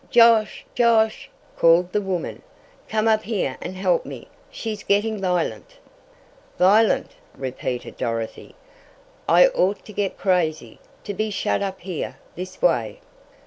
[0.09, 0.65] "Josh!
[0.73, 2.41] Josh!" called the woman.
[2.89, 4.27] "Come up here and help me!
[4.49, 5.77] She's gettin' vi'lent!"
[6.57, 8.55] "Violent!" repeated Dorothy,
[9.29, 12.99] "I ought to get crazy, to be shut up here this way."